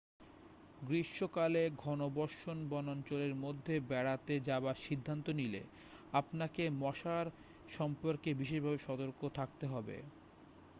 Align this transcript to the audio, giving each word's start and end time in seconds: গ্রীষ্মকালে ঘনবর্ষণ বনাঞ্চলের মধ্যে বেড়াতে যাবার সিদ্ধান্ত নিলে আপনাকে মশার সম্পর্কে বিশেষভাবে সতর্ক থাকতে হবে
গ্রীষ্মকালে 0.81 1.63
ঘনবর্ষণ 1.83 2.57
বনাঞ্চলের 2.69 3.33
মধ্যে 3.43 3.75
বেড়াতে 3.89 4.33
যাবার 4.47 4.77
সিদ্ধান্ত 4.85 5.25
নিলে 5.39 5.61
আপনাকে 6.13 6.63
মশার 6.81 7.27
সম্পর্কে 7.69 8.29
বিশেষভাবে 8.33 8.79
সতর্ক 8.81 9.21
থাকতে 9.37 9.65
হবে 9.67 9.97